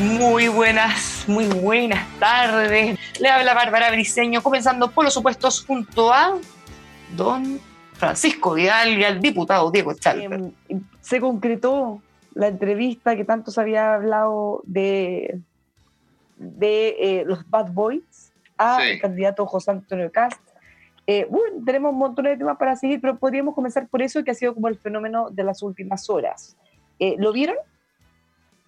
[0.00, 2.98] Muy buenas, muy buenas tardes.
[3.20, 6.36] Le habla Bárbara Briseño, comenzando por los supuestos junto a
[7.16, 7.58] don
[7.94, 10.40] Francisco Vidal y al diputado Diego Chalper.
[10.68, 12.02] Eh, se concretó
[12.34, 15.40] la entrevista que tanto se había hablado de,
[16.36, 18.98] de eh, los Bad Boys al Sí.
[19.00, 20.40] candidato José Antonio Cast.
[21.10, 24.30] Eh, bueno, tenemos un montón de temas para seguir, pero podríamos comenzar por eso que
[24.30, 26.54] ha sido como el fenómeno de las últimas horas.
[26.98, 27.56] Eh, ¿Lo vieron?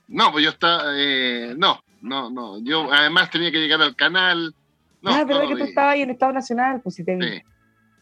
[0.09, 0.85] No, pues yo estaba.
[0.97, 2.59] eh, no, no, no.
[2.65, 4.55] Yo además tenía que llegar al canal.
[5.03, 5.69] No, ah, no verdad lo que tú vi.
[5.69, 7.29] estabas ahí en Estado Nacional, pues sí te vi.
[7.29, 7.43] Sí.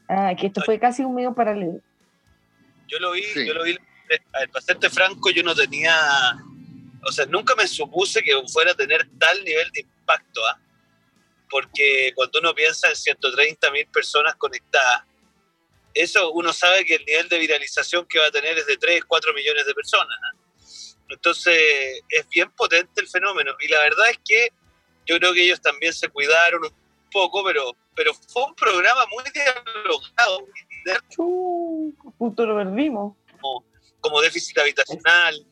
[0.08, 1.80] Ah, que esto fue casi un medio paralelo.
[2.86, 3.44] Yo lo vi, Sí.
[3.44, 3.72] yo lo vi.
[4.32, 5.92] A ver, para serte franco, yo no tenía.
[7.06, 10.58] O sea, nunca me supuse que fuera a tener tal nivel de impacto, ¿ah?
[11.50, 15.04] Porque cuando uno piensa en 130 mil personas conectadas,
[15.94, 19.04] eso uno sabe que el nivel de viralización que va a tener es de 3,
[19.04, 20.16] 4 millones de personas.
[20.22, 20.36] ¿ah?
[21.08, 23.52] Entonces, es bien potente el fenómeno.
[23.60, 24.52] Y la verdad es que
[25.06, 26.72] yo creo que ellos también se cuidaron un
[27.10, 30.46] poco, pero, pero fue un programa muy dialogado,
[31.10, 33.16] Chu, justo lo perdimos.
[33.32, 33.64] como,
[34.00, 35.46] como déficit habitacional,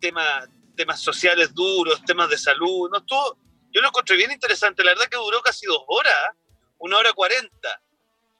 [0.00, 0.46] tema,
[0.76, 3.36] temas sociales duros, temas de salud, no estuvo,
[3.72, 6.30] yo lo encontré bien interesante, la verdad que duró casi dos horas,
[6.78, 7.80] una hora cuarenta,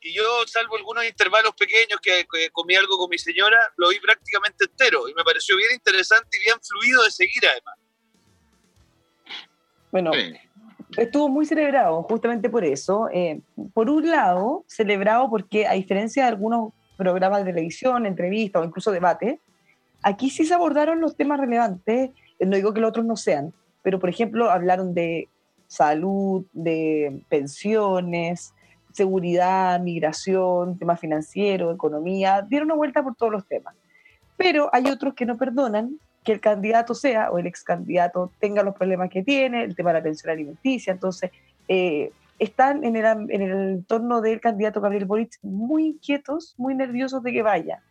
[0.01, 3.99] y yo, salvo algunos intervalos pequeños que, que comí algo con mi señora, lo vi
[3.99, 7.75] prácticamente entero, y me pareció bien interesante y bien fluido de seguir además.
[9.91, 10.35] Bueno, Sí.
[10.97, 13.09] estuvo muy celebrado justamente por eso.
[13.13, 13.41] Eh,
[13.75, 18.91] por un lado, celebrado porque a diferencia de algunos programas de televisión, entrevistas o incluso
[18.93, 19.39] debates,
[20.03, 22.11] aquí sí se abordaron los temas relevantes.
[22.39, 23.53] Eh, No digo que los otros no sean,
[23.83, 25.29] pero por ejemplo hablaron de
[25.67, 28.55] salud, de pensiones,
[28.93, 33.75] seguridad, migración, temas financieros, economía, dieron una vuelta por todos los temas.
[34.37, 38.63] Pero hay otros que no perdonan que el candidato sea o el ex candidato tenga
[38.63, 40.93] los problemas que tiene, el tema de la pensión alimenticia.
[40.93, 41.31] Entonces,
[41.69, 47.23] eh, están en el, en el entorno del candidato Gabriel Boric muy inquietos, muy nerviosos
[47.23, 47.83] de que vaya.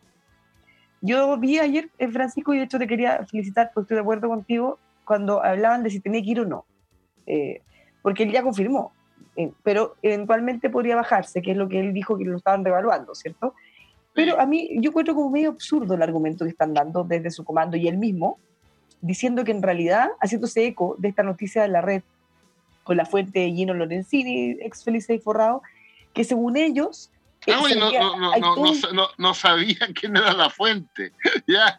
[1.00, 4.78] Yo vi ayer, Francisco, y de hecho te quería felicitar porque estoy de acuerdo contigo
[5.08, 6.64] cuando hablaban de si tenía que ir o no.
[7.26, 7.62] Eh,
[8.02, 8.92] porque él ya confirmó,
[9.36, 13.14] eh, pero eventualmente podría bajarse, que es lo que él dijo que lo estaban revaluando,
[13.14, 13.54] ¿cierto?
[14.14, 17.44] Pero a mí yo encuentro como medio absurdo el argumento que están dando desde su
[17.44, 18.38] comando y él mismo,
[19.00, 22.02] diciendo que en realidad, haciéndose eco de esta noticia de la red
[22.84, 25.62] con la fuente de Gino Lorenzini, ex Felice y Forrado,
[26.14, 27.10] que según ellos...
[27.46, 30.32] eh, Ah, no, no, no, no, todo no, un- sa- no- no sabía quién era
[30.32, 31.12] la fuente.
[31.46, 31.78] ya.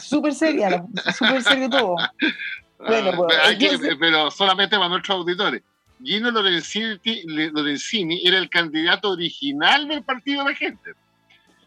[0.00, 0.84] Súper seria,
[1.16, 1.96] súper serio todo.
[2.78, 5.62] Bueno, Ah, pues, pero, que- solamente para nuestros auditores.
[6.02, 10.90] Gino Lorenzini, Lorenzini era el candidato original del partido de la gente.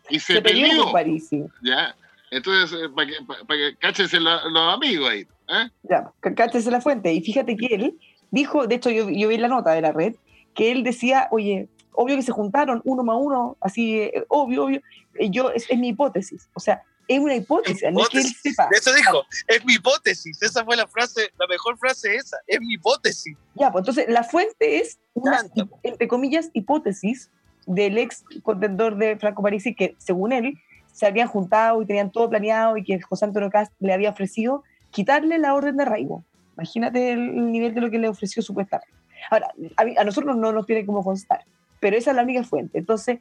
[0.10, 1.44] Y se, Se peleó con Parisi.
[1.64, 1.96] ¿ya?
[2.32, 5.22] Entonces, eh, para que, pa- pa que cáchense lo- los amigos ahí.
[5.48, 5.70] ¿eh?
[5.84, 7.12] Ya, c- cáchese la fuente.
[7.12, 7.98] Y fíjate que él
[8.30, 10.14] dijo, de hecho yo, yo vi la nota de la red,
[10.54, 14.82] que él decía, oye, obvio que se juntaron uno más uno, así, eh, obvio, obvio.
[15.16, 16.50] Eh, Yo, es, es mi hipótesis.
[16.54, 18.42] O sea, es una hipótesis, no es que él Hipótesis.
[18.56, 18.70] sepa.
[18.72, 22.76] Eso dijo, es mi hipótesis, esa fue la frase, la mejor frase esa, es mi
[22.76, 23.36] hipótesis.
[23.56, 25.42] Ya, pues entonces la fuente es una,
[25.84, 27.30] entre comillas, hipótesis
[27.66, 30.54] del ex contendor de Franco Parisi, que según él
[30.94, 34.64] se habían juntado y tenían todo planeado y que José Antonio Cast le había ofrecido
[34.92, 36.24] quitarle la orden de arraigo.
[36.56, 38.94] Imagínate el, el nivel de lo que le ofreció supuestamente.
[39.30, 41.44] Ahora, a, mí- a nosotros no nos tiene como constar,
[41.80, 42.78] pero esa es la única fuente.
[42.78, 43.20] Entonces,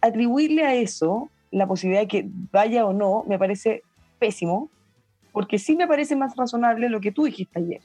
[0.00, 3.82] atribuirle a eso la posibilidad de que vaya o no me parece
[4.18, 4.70] pésimo,
[5.32, 7.80] porque sí me parece más razonable lo que tú dijiste ayer.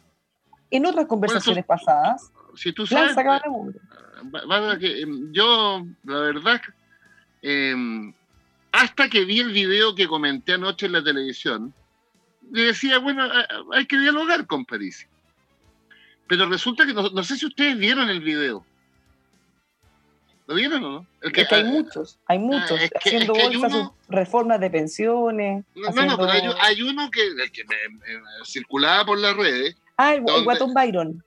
[0.72, 6.62] en otras conversaciones pasadas, Si tú sabes, sacado la Bárbara, que em, yo, la verdad,
[7.42, 8.14] em,
[8.72, 11.74] hasta que vi el video que comenté anoche en la televisión,
[12.52, 15.08] le decía, bueno, a- hay que dialogar con París.
[16.28, 18.64] Pero resulta que no, no sé si ustedes vieron el video.
[20.50, 21.06] ¿Lo vieron o no?
[21.22, 23.96] El Es que hay ah, muchos, hay muchos, es que- haciendo es que bolsas uno-
[24.08, 25.64] reformas de pensiones.
[25.76, 26.42] No, no, haciendo- no, pero hay,
[26.76, 31.24] hay uno que, el que me, me circulaba por las redes, Ah, el, guatón Byron.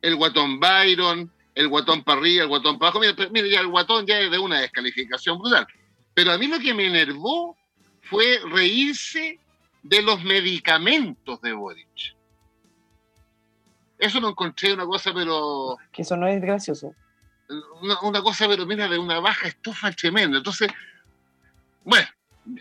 [0.00, 3.00] el guatón Byron, el guatón para arriba, el guatón para abajo.
[3.00, 5.66] Mira, mira, ya el guatón ya es de una descalificación brutal.
[6.14, 7.58] Pero a mí lo que me enervó
[8.04, 9.38] fue reírse
[9.82, 12.14] de los medicamentos de Boric.
[13.98, 16.94] Eso lo encontré una cosa, pero Que eso no es gracioso.
[18.02, 20.38] Una, cosa, pero mira, de una baja estofa tremenda.
[20.38, 20.70] Entonces,
[21.84, 22.06] bueno,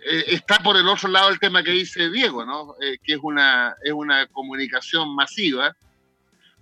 [0.06, 2.76] eh, está por el otro lado el tema que dice Diego, ¿no?
[2.82, 5.76] Eh, que es una, es una comunicación masiva.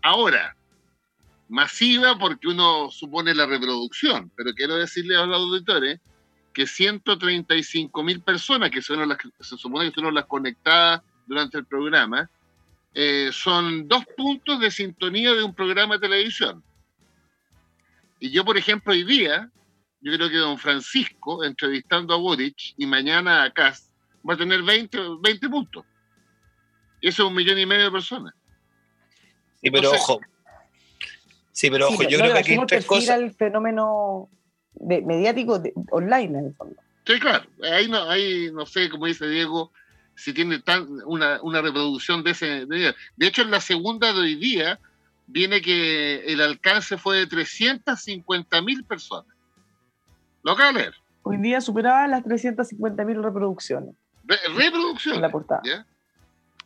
[0.01, 0.55] Ahora,
[1.49, 5.99] masiva porque uno supone la reproducción, pero quiero decirle a los auditores
[6.53, 11.65] que 135 mil personas, que son las se supone que son las conectadas durante el
[11.65, 12.29] programa,
[12.93, 16.63] eh, son dos puntos de sintonía de un programa de televisión.
[18.23, 19.51] Y yo, por ejemplo, hoy día,
[19.99, 23.91] yo creo que don Francisco, entrevistando a Boric, y mañana a Kass,
[24.27, 25.85] va a tener 20, 20 puntos.
[27.01, 28.33] Y eso es un millón y medio de personas.
[29.61, 30.21] Sí, pero Entonces- ojo.
[31.51, 33.09] Sí, pero Sí, ojo, yo no, creo que aquí hay tres cosas.
[33.09, 34.29] al fenómeno
[34.75, 36.77] de- mediático de- online, en el fondo.
[37.05, 37.45] Sí, claro.
[37.73, 39.73] Ahí no, ahí no sé, como dice Diego,
[40.15, 42.65] si tiene tan, una, una reproducción de ese.
[42.67, 44.79] De, de hecho, en la segunda de hoy día
[45.27, 49.35] viene que el alcance fue de 350 mil personas.
[50.43, 50.93] Lo de leer.
[51.23, 55.15] Hoy día superaba las 350.000 reproducciones Re- reproducción.
[55.15, 55.61] en la portada.
[55.63, 55.85] ¿ya?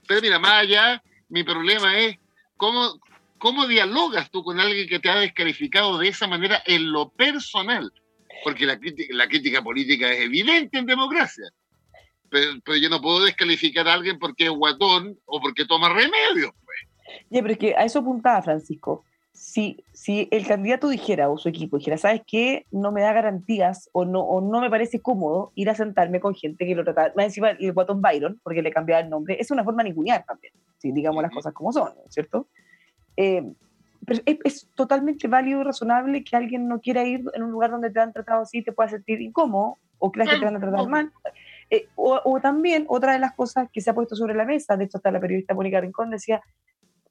[0.07, 2.18] Pero mira, más allá, mi problema es
[2.56, 3.00] cómo,
[3.38, 7.94] cómo dialogas tú con alguien que te ha descalificado de esa manera en lo personal.
[8.44, 11.45] Porque la crítica, la crítica política es evidente en democracia.
[12.30, 16.54] Pero, pero yo no puedo descalificar a alguien porque es guatón o porque toma remedio.
[17.29, 19.03] Ya, pero es que a eso apuntaba Francisco.
[19.33, 22.65] Si, si el candidato dijera o su equipo dijera, ¿sabes qué?
[22.71, 26.33] No me da garantías o no, o no me parece cómodo ir a sentarme con
[26.33, 29.51] gente que lo trata, más encima el guatón Byron, porque le cambiaba el nombre, es
[29.51, 32.47] una forma de ningunear también, si digamos las cosas como son, ¿no es ¿cierto?
[33.15, 33.43] Eh,
[34.07, 37.69] pero es, es totalmente válido y razonable que alguien no quiera ir en un lugar
[37.69, 40.59] donde te han tratado así, te pueda sentir incómodo o creas que te van a
[40.59, 41.11] tratar mal.
[41.69, 44.77] Eh, o, o también, otra de las cosas que se ha puesto sobre la mesa,
[44.77, 46.41] de hecho hasta la periodista Mónica Rincón decía,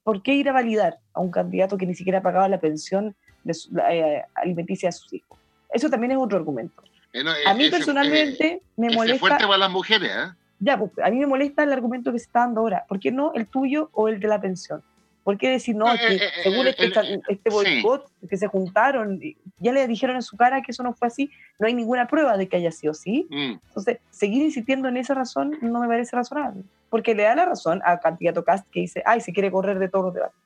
[0.06, 3.16] ¿por qué ir a validar a un candidato que ni siquiera ha pagado la pensión
[3.42, 5.36] de su- la, eh, alimenticia de sus hijos?
[5.68, 6.80] Eso también es otro argumento.
[7.12, 10.30] Eh, no, A mí ese- personalmente eh, me molesta, fuerte para las mujeres, ¿eh?
[10.60, 12.84] ya, pues, a mí me molesta el argumento que se está dando ahora.
[12.88, 14.80] ¿Por qué no el tuyo o el de la pensión?
[15.26, 17.82] ¿Por qué decir, no, que según este, este sí.
[17.82, 19.20] boicot, que se juntaron,
[19.58, 22.36] ya le dijeron en su cara que eso no fue así, no hay ninguna prueba
[22.36, 23.26] de que haya sido así.
[23.28, 23.58] Mm.
[23.66, 26.62] Entonces, seguir insistiendo en esa razón no me parece razonable.
[26.90, 29.88] Porque le da la razón al candidato Cast que dice, ay, se quiere correr de
[29.88, 30.38] todos los debates.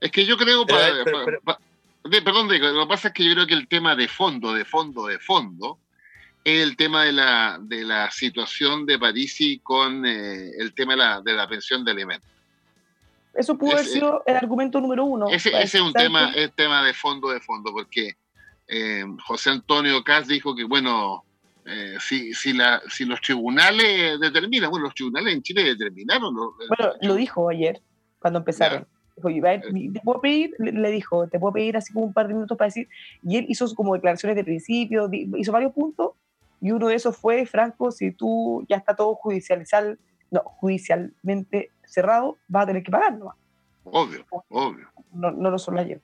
[0.00, 3.46] Es que yo creo, Pero, pero, pero- perdón, lo que pasa es que yo creo
[3.46, 5.78] que el tema de fondo, de fondo, de fondo,
[6.42, 10.98] es el tema de la, de la situación de Parisi con eh, el tema de
[10.98, 12.33] la, de la pensión de alimentos.
[13.36, 15.28] Eso pudo haber sido el argumento número uno.
[15.28, 18.14] Ese, ese es un ¿sabes tema, es tema de fondo, de fondo, porque
[18.68, 21.24] eh, José Antonio Cas dijo que, bueno,
[21.66, 26.34] eh, si, si, la, si los tribunales determinan, bueno, los tribunales en Chile determinaron.
[26.34, 27.80] lo- Bueno, lo dijo ayer,
[28.18, 28.86] cuando empezaron.
[29.16, 29.60] Dijo, "Iván,
[29.92, 32.66] te puedo pedir, le dijo, te puedo pedir así como un par de minutos para
[32.66, 32.88] decir,
[33.22, 36.12] y él hizo como declaraciones de principio, hizo varios puntos,
[36.60, 39.98] y uno de esos fue, Franco, si tú ya está todo judicializal,
[40.32, 43.34] no, judicialmente cerrado, vas a tener que pagar, ¿no?
[43.84, 44.88] Obvio, obvio.
[45.12, 46.00] No, no lo solo ayer.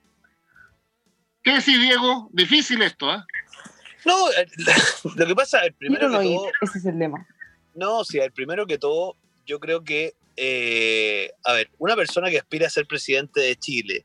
[1.43, 2.29] ¿Qué decís, Diego?
[2.33, 3.27] Difícil esto, ¿ah?
[4.05, 4.47] No, eh,
[5.17, 7.27] lo que pasa, el primero no que ir, todo, ese es el lema.
[7.75, 12.39] no, sí, el primero que todo, yo creo que, eh, a ver, una persona que
[12.39, 14.05] aspira a ser presidente de Chile,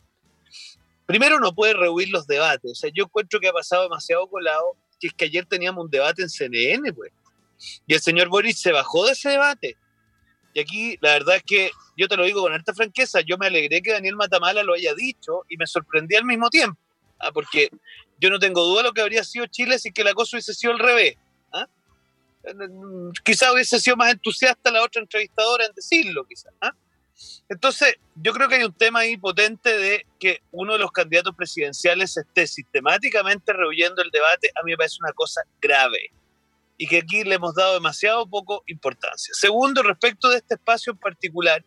[1.05, 2.71] primero no puede rehuir los debates.
[2.71, 5.91] O sea, yo encuentro que ha pasado demasiado colado, que es que ayer teníamos un
[5.91, 7.11] debate en CNN, pues.
[7.87, 9.77] Y el señor Boris se bajó de ese debate.
[10.55, 13.47] Y aquí, la verdad es que yo te lo digo con alta franqueza, yo me
[13.47, 16.79] alegré que Daniel Matamala lo haya dicho y me sorprendí al mismo tiempo.
[17.19, 17.33] ¿ah?
[17.33, 17.69] Porque
[18.21, 20.53] yo no tengo duda de lo que habría sido Chile si que la cosa hubiese
[20.53, 21.17] sido al revés.
[21.51, 21.67] ¿ah?
[23.25, 26.53] Quizás hubiese sido más entusiasta la otra entrevistadora en decirlo, quizás.
[26.61, 26.71] ¿ah?
[27.49, 31.35] Entonces, yo creo que hay un tema ahí potente de que uno de los candidatos
[31.35, 34.51] presidenciales esté sistemáticamente rehuyendo el debate.
[34.55, 36.11] A mí me parece una cosa grave
[36.77, 39.33] y que aquí le hemos dado demasiado poco importancia.
[39.33, 41.63] Segundo, respecto de este espacio en particular,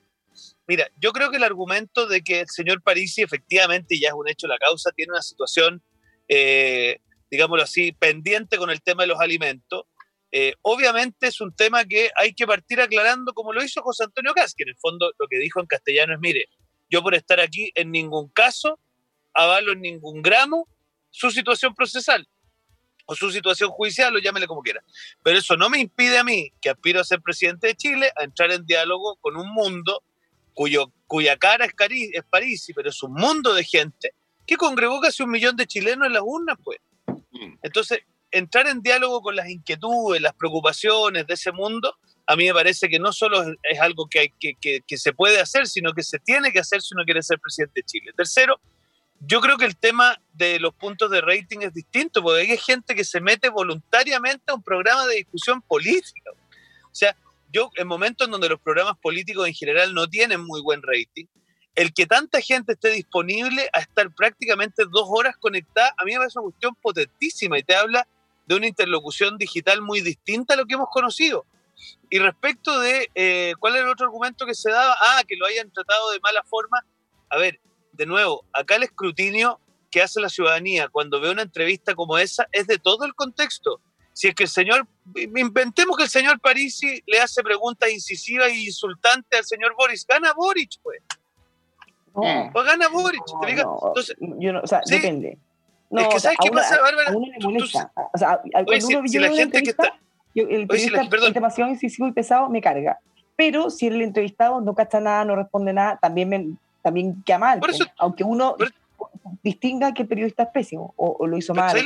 [0.66, 4.28] Mira, yo creo que el argumento de que el señor Parisi efectivamente, ya es un
[4.28, 5.82] hecho la causa, tiene una situación,
[6.28, 7.00] eh,
[7.30, 9.84] digámoslo así, pendiente con el tema de los alimentos,
[10.30, 14.34] eh, obviamente es un tema que hay que partir aclarando como lo hizo José Antonio
[14.34, 16.46] Caz, que en el fondo lo que dijo en castellano es, mire,
[16.90, 18.78] yo por estar aquí en ningún caso
[19.32, 20.68] avalo en ningún gramo
[21.10, 22.28] su situación procesal
[23.10, 24.84] o su situación judicial, o llámele como quiera.
[25.22, 28.22] Pero eso no me impide a mí, que aspiro a ser presidente de Chile, a
[28.22, 30.02] entrar en diálogo con un mundo
[30.52, 34.12] cuyo, cuya cara es, Cari, es París, pero es un mundo de gente
[34.46, 36.80] que congregó casi un millón de chilenos en las urnas, pues.
[37.30, 37.54] Mm.
[37.62, 38.00] Entonces,
[38.30, 41.96] entrar en diálogo con las inquietudes, las preocupaciones de ese mundo,
[42.26, 45.14] a mí me parece que no solo es algo que, hay, que, que, que se
[45.14, 48.12] puede hacer, sino que se tiene que hacer si uno quiere ser presidente de Chile.
[48.14, 48.60] Tercero,
[49.20, 52.94] yo creo que el tema de los puntos de rating es distinto, porque hay gente
[52.94, 56.30] que se mete voluntariamente a un programa de discusión política.
[56.84, 57.16] O sea,
[57.52, 61.26] yo en momentos en donde los programas políticos en general no tienen muy buen rating,
[61.74, 66.18] el que tanta gente esté disponible a estar prácticamente dos horas conectada, a mí me
[66.18, 68.06] parece una cuestión potentísima y te habla
[68.46, 71.44] de una interlocución digital muy distinta a lo que hemos conocido.
[72.10, 75.46] Y respecto de eh, cuál era el otro argumento que se daba, ah, que lo
[75.46, 76.84] hayan tratado de mala forma,
[77.30, 77.60] a ver,
[77.98, 82.46] de nuevo, acá el escrutinio que hace la ciudadanía cuando ve una entrevista como esa
[82.52, 83.80] es de todo el contexto.
[84.12, 88.64] Si es que el señor, inventemos que el señor Parisi le hace preguntas incisivas e
[88.64, 91.00] insultantes al señor Boris, gana Boric, pues.
[92.14, 93.22] No, pues gana Boric.
[93.24, 95.38] ¿te no, Entonces, yo no, o sea, depende.
[95.90, 97.10] No, es que, ¿sabes qué pasa, Bárbara?
[97.10, 97.92] A uno le molesta.
[97.94, 99.98] o sea, cuando oye, uno si, si la gente que está...
[100.34, 102.98] Yo, el periodista si la, demasiado incisivo y pesado me carga.
[103.36, 106.44] Pero si el entrevistado no cacha nada, no responde nada, también me,
[106.88, 107.60] también queda mal.
[107.60, 108.56] Pues, aunque uno
[109.42, 111.76] distinga que el periodista es pésimo o, lo hizo mal.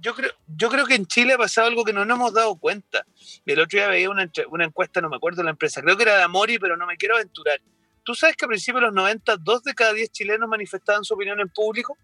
[0.00, 2.56] yo, creo, yo creo que en Chile ha pasado algo que no nos hemos dado
[2.56, 3.06] cuenta.
[3.46, 6.16] El otro día veía una, una encuesta, no me acuerdo la empresa, creo que era
[6.16, 7.58] de Amori, pero no me quiero aventurar.
[8.02, 11.14] ¿Tú sabes que a principios de los 90, dos de cada diez chilenos manifestaban su
[11.14, 11.96] opinión en público?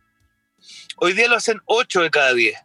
[0.97, 2.59] Hoy día lo hacen ocho de cada diez.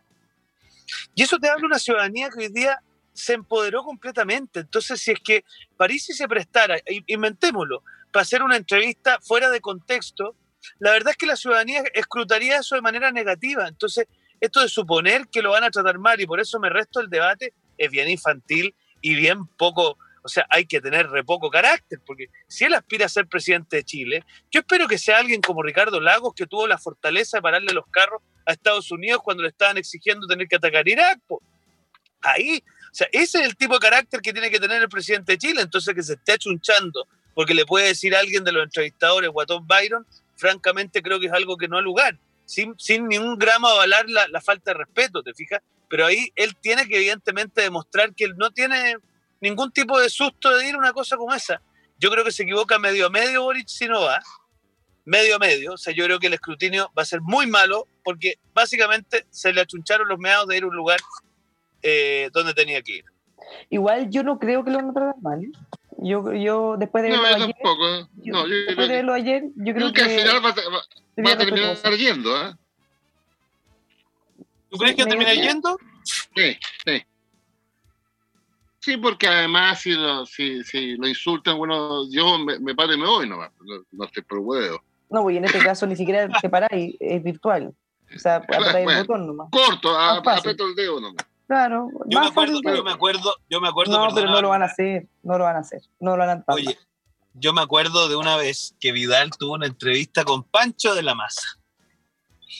[1.16, 2.82] Y eso te habla de una ciudadanía que hoy día
[3.14, 4.62] se empoderó completamente.
[4.62, 5.44] Entonces, si es que
[5.76, 10.36] París se prestara, inventémoslo, para hacer una entrevista fuera de contexto,
[10.80, 13.68] la verdad es que la ciudadanía escrutaría eso de manera negativa.
[13.68, 14.08] Entonces,
[14.40, 17.10] esto de suponer que lo van a tratar mal y por eso me resto el
[17.10, 22.00] debate es bien infantil y bien poco, o sea, hay que tener re poco carácter,
[22.06, 25.64] porque si él aspira a ser presidente de Chile, yo espero que sea alguien como
[25.64, 29.50] Ricardo Lagos, que tuvo la fortaleza de pararle los carros a Estados Unidos cuando le
[29.50, 31.20] estaban exigiendo tener que atacar Irak.
[32.22, 32.62] Ahí,
[32.92, 35.38] o sea, ese es el tipo de carácter que tiene que tener el presidente de
[35.38, 37.08] Chile, entonces que se esté achunchando
[37.40, 40.06] porque le puede decir a alguien de los entrevistadores, Guatón Byron,
[40.36, 44.28] francamente creo que es algo que no ha lugar, sin, sin ningún gramo avalar la,
[44.28, 45.62] la falta de respeto, ¿te fijas?
[45.88, 48.98] Pero ahí él tiene que evidentemente demostrar que él no tiene
[49.40, 51.62] ningún tipo de susto de ir a una cosa como esa.
[51.98, 54.20] Yo creo que se equivoca medio a medio Boric si no va,
[55.06, 57.88] medio a medio, o sea, yo creo que el escrutinio va a ser muy malo
[58.04, 61.00] porque básicamente se le achuncharon los meados de ir a un lugar
[61.84, 63.06] eh, donde tenía que ir.
[63.70, 65.50] Igual yo no creo que lo van a tratar mal.
[66.00, 66.10] ¿Eh?
[66.10, 68.10] Yo, yo después de verlo no, ayer, tampoco.
[68.18, 71.26] yo, no, yo, después de verlo ayer, yo creo, que, que, al final va, va,
[71.26, 72.54] va a terminar yendo, ¿eh?
[74.70, 75.78] ¿Tú crees que Me- termina yendo?
[76.04, 77.04] Sí, sí.
[78.82, 82.98] Sí, porque además si lo, si, si lo insultan, bueno, yo me, me paro y
[82.98, 84.82] me voy nomás, no, no estoy por huevo.
[85.10, 87.74] No, pues en este caso ni siquiera te paráis, es virtual.
[88.16, 89.00] O sea, apretáis el Bueno.
[89.02, 89.50] botón nomás.
[89.52, 91.26] Corto, a- aprieto el dedo nomás.
[91.50, 94.08] Claro, Yo me acuerdo, que- yo me acuerdo, yo me acuerdo.
[94.08, 96.46] No, pero no lo van a hacer, no lo van a hacer, no lo harán
[96.46, 96.54] tanto.
[96.54, 96.78] Oye,
[97.34, 101.16] yo me acuerdo de una vez que Vidal tuvo una entrevista con Pancho de la
[101.16, 101.42] Maza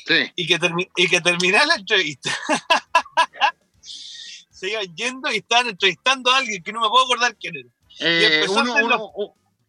[0.08, 2.32] Sí, y que, termi- y que terminó la entrevista.
[3.82, 7.70] Se iban yendo y estaban entrevistando a alguien que no me puedo acordar quién era.
[8.00, 8.46] Eh,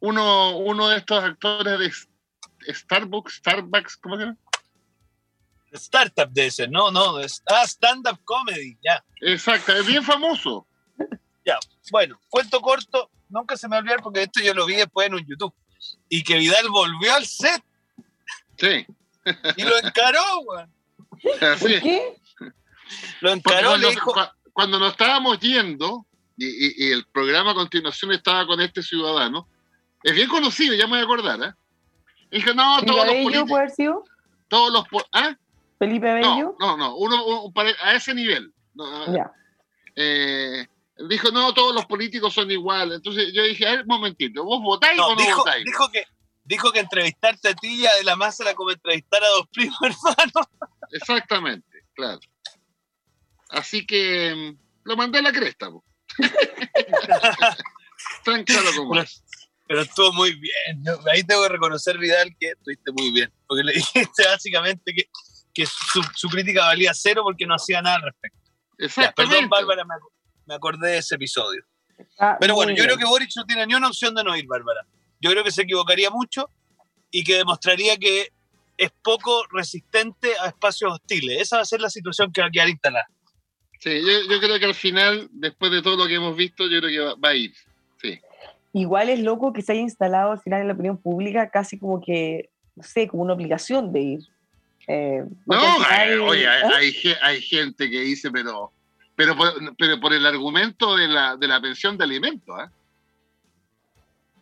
[0.01, 4.37] uno, uno de estos actores de Starbucks, Starbucks, ¿cómo se llama?
[5.73, 9.05] Startup de ese, no, no, es, ah, stand-up comedy, ya.
[9.21, 10.67] Exacto, es bien famoso.
[11.91, 15.09] Bueno, cuento corto, nunca se me va a olvidar porque esto yo lo vi después
[15.09, 15.53] en un YouTube.
[16.09, 17.65] Y que Vidal volvió al set
[18.59, 18.87] Sí,
[19.57, 20.73] y lo encaró, weón.
[21.41, 21.83] así ¿Por es.
[21.83, 22.17] qué?
[23.23, 27.53] Lo encaró, cuando, le dijo, cua- cuando nos estábamos yendo y, y- y el programa
[27.53, 29.49] a continuación estaba con este ciudadano,
[30.05, 31.55] es bien conocido, ya me voy a acordar, ¿eh?
[32.31, 34.05] Dije, no, ¿Felipe todos los políticos, puede haber sido?
[34.49, 34.85] todos los...
[35.13, 35.37] ¿Ah?
[35.81, 36.55] ¿Felipe Bello?
[36.61, 38.53] No, no, no, uno, a ese nivel.
[38.75, 39.33] No, Ya.
[39.97, 40.65] eh,
[41.09, 42.97] dijo, no, todos los políticos son iguales.
[42.99, 45.65] Entonces yo dije, a ver, un momentito, ¿vos votáis no, o no dijo, votáis?
[45.65, 46.05] dijo que
[46.45, 49.47] dijo que entrevistarte a ti y a de la masa era como entrevistar a dos
[49.53, 50.47] primos hermanos.
[50.93, 52.21] Exactamente, claro.
[53.49, 54.59] Así que mm,
[54.89, 55.71] lo mandé a la cresta.
[58.25, 59.23] Tan claro como es.
[59.67, 60.83] pero estuvo muy bien.
[61.13, 65.05] ahí tengo que reconocer, Vidal, que estuviste muy bien, porque le dijiste básicamente que,
[65.53, 69.15] que su, su, crítica valía cero porque no hacía nada al respecto.
[69.17, 69.85] perdón, Bárbara,
[70.47, 71.63] me, acordé de ese episodio.
[72.19, 74.47] Ah, pero bueno, yo creo que Boric no tiene ni una opción de no ir,
[74.47, 74.87] Bárbara.
[75.21, 76.51] Yo creo que se equivocaría mucho
[77.11, 78.29] y que demostraría que
[78.77, 81.43] es poco resistente a espacios hostiles.
[81.43, 83.09] Esa va a ser la situación que va a quedar instalada.
[83.79, 87.15] Sí, yo, creo que al final, después de todo lo que hemos visto, yo creo
[87.15, 87.53] que va, a ir.
[88.01, 88.19] Sí.
[88.73, 92.01] Igual es loco que se haya instalado al final en la opinión pública casi como
[92.01, 94.21] que, no sé, como una obligación de ir.
[94.87, 95.77] Eh, no,
[96.27, 98.73] oye, hay, hay, gente que dice, pero,
[99.15, 102.69] pero, por, pero por el argumento de la, de la pensión de alimentos, ¿eh?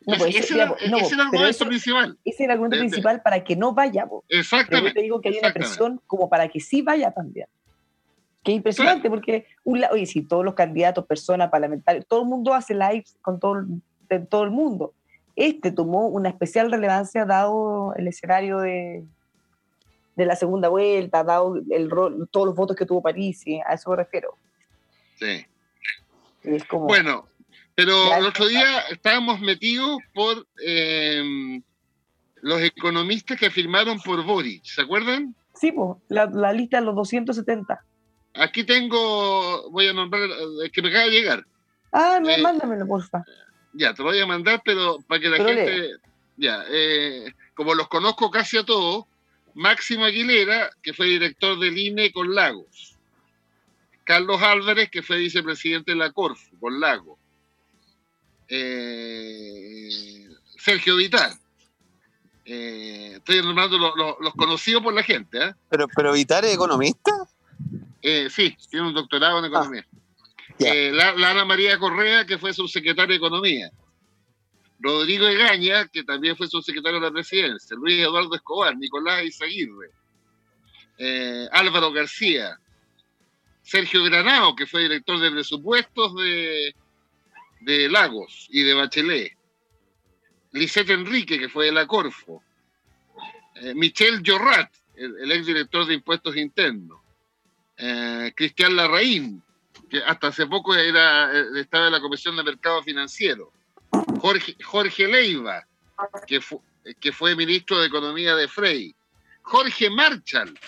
[0.09, 0.51] No, pues, ese, es
[1.13, 2.19] el argumento principal.
[2.25, 4.09] Ese es el argumento principal para que no vaya.
[4.31, 4.89] Exactamente.
[4.89, 7.47] yo te digo que hay una presión como para que sí vaya también.
[8.43, 12.73] Qué impresionante, porque, un, oye, si todos los candidatos, personas, parlamentarios, todo el mundo hace
[12.73, 13.67] lives con todo,
[14.09, 14.95] de todo el mundo.
[15.37, 19.05] Este tomó una especial relevancia dado el escenario de,
[20.19, 21.89] de la segunda vuelta, dado el
[22.33, 24.37] todos los votos que tuvo París, a eso me refiero.
[25.17, 25.47] Sí.
[26.43, 27.29] Es como, bueno,
[27.77, 31.61] pero el otro día estábamos metidos por eh,
[32.43, 35.37] los economistas que firmaron por Boric, ¿se acuerdan?
[35.55, 37.81] Sí, pues, la, la, lista de los 270.
[38.35, 40.29] Aquí tengo, voy a nombrar,
[40.73, 41.47] que me acaba de llegar.
[41.93, 43.23] Ah, no, eh, mándamelo, porfa.
[43.73, 45.91] Ya, te lo voy a mandar, pero para que la gente,
[46.37, 49.05] ya, eh, como los conozco casi a todos,
[49.55, 52.97] Máximo Aguilera, que fue director del INE con Lagos.
[54.05, 57.19] Carlos Álvarez, que fue vicepresidente de la Corfu con Lagos
[58.49, 59.89] eh,
[60.57, 61.33] Sergio Vitar.
[62.45, 65.39] Eh, estoy nombrando los, conocidos por la gente.
[65.39, 65.55] ¿eh?
[65.69, 67.13] ¿Pero, ¿Pero Vitar es economista?
[68.03, 69.87] sí, tiene un doctorado en ah, economía.
[70.59, 73.71] la, Ana María Correa, que fue subsecretaria de Economía.
[74.81, 77.77] Rodrigo Egaña, que también fue subsecretario de la presidencia.
[77.77, 79.91] Luis Eduardo Escobar, Nicolás Izaguirre.
[81.53, 82.59] Álvaro García.
[83.69, 89.37] Sergio Granado, que fue director de presupuestos de, Lagos y de Bachelet,
[90.53, 92.43] Lisette Enrique, que fue de la Corfo,
[93.57, 96.99] eh, Michel Jorrat, el, ex director de Impuestos Internos,
[97.77, 99.43] eh, Cristian Larraín,
[99.91, 100.91] que hasta hace poco eh,
[101.57, 103.53] estaba en la Comisión de Mercado Financiero,
[104.21, 105.67] Jorge, Jorge Leiva,
[106.27, 106.41] que,
[107.01, 108.95] que fue ministro de Economía de Frey,
[109.43, 110.59] Jorge Marchal,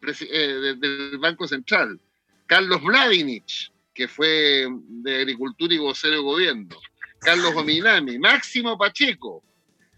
[0.00, 2.00] del Banco Central,
[2.46, 6.76] Carlos Mladinich, que fue de Agricultura y vocero de gobierno,
[7.20, 9.42] Carlos Ominami, Máximo Pacheco,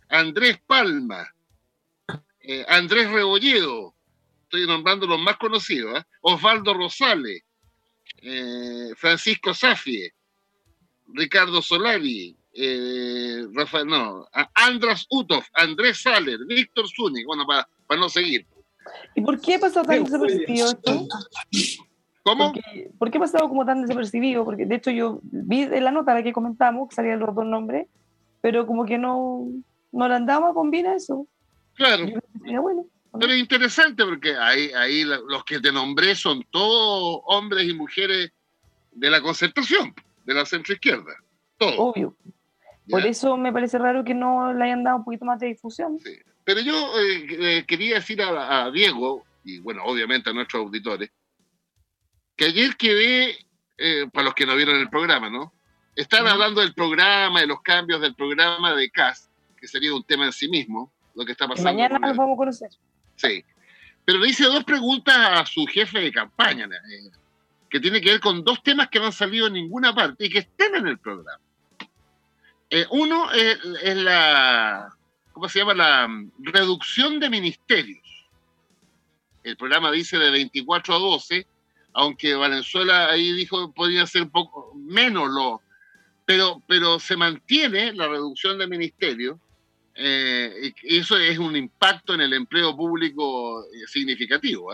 [0.08, 1.28] Andrés Palma,
[2.40, 3.94] eh, Andrés Rebolledo,
[4.44, 6.04] estoy nombrando los más conocidos, ¿eh?
[6.22, 7.42] Osvaldo Rosales,
[8.22, 10.12] eh, Francisco Safie,
[11.12, 12.36] Ricardo Solari,
[13.52, 18.46] Rafael, no, András Utov, Andrés Saler, Víctor Zúñiga, bueno, para, para no seguir.
[19.14, 21.06] ¿Y por qué pasó tan desapercibido esto?
[22.22, 22.52] ¿Cómo?
[22.98, 24.44] ¿Por qué ha pasado como tan desapercibido?
[24.44, 27.46] Porque de hecho yo vi en la nota la que comentamos que salían los dos
[27.46, 27.86] nombres,
[28.40, 29.46] pero como que no,
[29.92, 31.26] no le andaba con bien a eso.
[31.74, 32.06] Claro.
[33.18, 38.32] Pero es interesante porque ahí, ahí los que te nombré son todos hombres y mujeres
[38.92, 41.14] de la concertación, de la centroizquierda.
[41.56, 41.74] Todos.
[41.78, 42.14] Obvio.
[42.90, 45.98] Por eso me parece raro que no le hayan dado un poquito más de difusión.
[46.44, 51.10] Pero yo eh, eh, quería decir a, a Diego, y bueno, obviamente a nuestros auditores,
[52.36, 53.36] que ayer quedé,
[53.76, 55.52] eh, para los que no vieron el programa, ¿no?
[55.94, 60.24] Están hablando del programa, de los cambios del programa de CAS, que sería un tema
[60.24, 61.70] en sí mismo, lo que está pasando.
[61.70, 62.70] Mañana lo vamos a conocer.
[63.16, 63.44] Sí.
[64.06, 67.10] Pero le hice dos preguntas a su jefe de campaña, eh,
[67.68, 70.30] que tiene que ver con dos temas que no han salido en ninguna parte y
[70.30, 71.40] que estén en el programa.
[72.70, 73.58] Eh, uno es,
[73.96, 74.96] la,
[75.32, 75.74] ¿cómo se llama?
[75.74, 77.98] La mm, reducción de ministerios.
[79.42, 81.46] El programa dice de 24 a 12
[81.92, 85.60] aunque Valenzuela ahí dijo podría ser poco menos lo,
[86.24, 89.40] pero, pero se mantiene la reducción de ministerio
[89.94, 94.72] eh, eso es un impacto en el empleo público eh, significativo.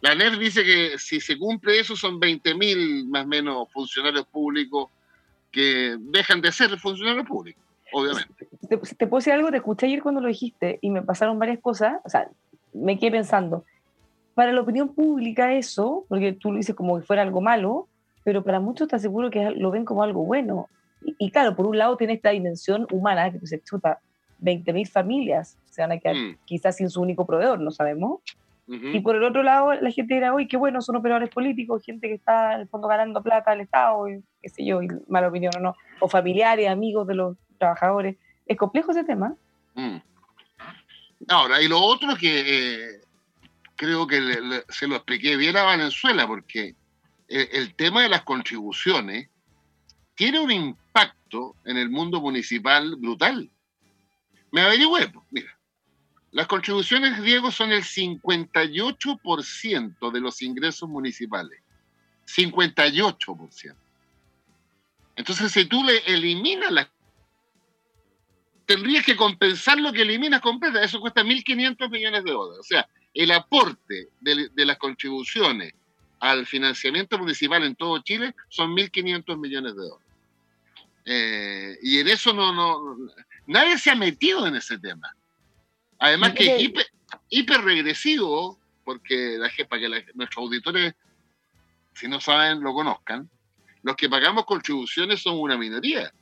[0.00, 4.88] La NEF dice que si se cumple eso son 20.000 más o menos funcionarios públicos
[5.54, 7.62] que dejan de ser funcionarios públicos,
[7.92, 8.48] obviamente.
[8.68, 9.50] ¿Te, te puedo decir algo?
[9.50, 12.28] Te escuché ayer cuando lo dijiste y me pasaron varias cosas, o sea,
[12.72, 13.64] me quedé pensando
[14.34, 17.88] para la opinión pública eso, porque tú lo dices como que fuera algo malo,
[18.24, 20.68] pero para muchos está seguro que lo ven como algo bueno.
[21.18, 24.00] Y, claro, por un lado tiene esta dimensión humana que se chuta
[24.42, 26.38] 20.000 familias, se van a quedar mm.
[26.44, 28.20] quizás sin su único proveedor, no sabemos.
[28.66, 32.08] Y por el otro lado, la gente dirá, uy, qué bueno, son operadores políticos, gente
[32.08, 35.28] que está en el fondo ganando plata al Estado, y, qué sé yo, y mala
[35.28, 38.16] opinión o no, o familiares, amigos de los, trabajadores.
[38.46, 39.34] Es complejo ese tema.
[39.74, 39.96] Mm.
[41.28, 43.00] Ahora, y lo otro que eh,
[43.76, 44.20] creo que
[44.68, 46.74] se lo expliqué bien a Valenzuela, porque
[47.28, 49.28] el, tema de las contribuciones
[50.14, 53.50] tiene un impacto en el mundo municipal brutal.
[54.52, 55.58] Me averigüé, pues, mira.
[56.34, 61.60] Las contribuciones, Diego, son el 58% de los ingresos municipales.
[62.26, 63.76] 58%.
[65.14, 66.88] Entonces, si tú le eliminas las...
[68.66, 70.82] Tendrías que compensar lo que eliminas completa.
[70.82, 72.58] Eso cuesta 1.500 millones de dólares.
[72.58, 75.72] O sea, el aporte de, las contribuciones
[76.18, 80.08] al financiamiento municipal en todo Chile son 1.500 millones de dólares.
[81.04, 82.96] Eh, y en eso no, no,
[83.46, 85.14] nadie se ha metido en ese tema.
[86.04, 86.70] Además que es
[87.30, 90.94] hiper, regresivo, porque la, para que nuestros auditores,
[91.94, 93.30] si no saben, lo conozcan,
[93.82, 96.12] los que pagamos contribuciones son una minoría.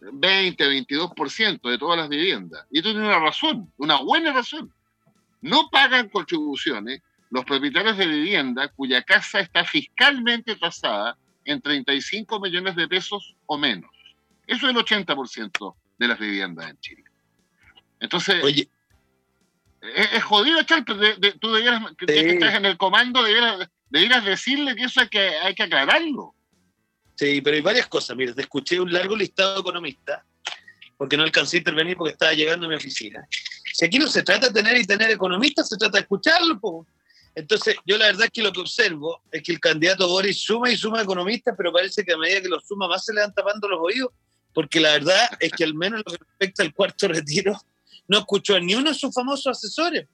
[0.00, 2.64] 20, 22% de todas las viviendas.
[2.70, 4.72] Y esto tiene una razón, una buena razón.
[5.40, 12.76] No pagan contribuciones los propietarios de vivienda cuya casa está fiscalmente tasada en 35 millones
[12.76, 13.90] de pesos o menos.
[14.46, 17.04] Eso es el 80% de las viviendas en Chile.
[17.98, 18.68] Entonces, Oye.
[19.80, 25.08] Es, jodido, Chal, tú debieras, que estás en el comando, debieras, decirle que eso hay
[25.08, 26.34] que, hay que aclararlo.
[27.14, 28.16] Sí, pero hay varias cosas.
[28.16, 30.22] Mira, te escuché un largo listado de economistas,
[30.96, 33.26] porque no alcancé a intervenir porque estaba llegando a mi oficina.
[33.72, 36.86] Si aquí no se trata de tener y tener economistas, se trata de escucharlo.
[37.34, 40.70] Entonces, yo la verdad es que lo que observo es que el candidato Boris suma
[40.70, 43.32] y suma economistas, pero parece que a medida que los suma más se le van
[43.32, 44.10] tapando los oídos,
[44.52, 47.56] porque la verdad es que al menos lo que respecta al cuarto retiro,
[48.08, 50.08] no escuchó a ni uno de sus famosos asesores.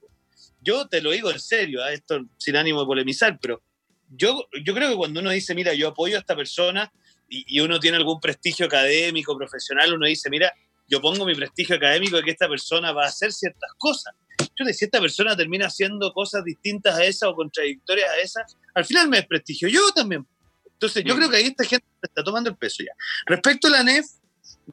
[0.61, 1.91] Yo te lo digo en serio, ¿ah?
[1.91, 3.61] esto sin ánimo de polemizar, pero
[4.09, 6.91] yo, yo creo que cuando uno dice, mira, yo apoyo a esta persona
[7.27, 10.53] y, uno tiene algún prestigio académico, profesional, uno dice, mira,
[10.87, 14.13] yo pongo mi prestigio académico de que esta persona va a hacer ciertas cosas.
[14.55, 18.85] Yo si esta persona termina haciendo cosas distintas a esas o contradictorias a esas, al
[18.85, 20.25] final me desprestigio yo también.
[20.73, 21.17] Entonces, yo mm.
[21.17, 22.91] creo que ahí esta gente está tomando el peso ya.
[23.25, 24.05] Respecto a la NEF,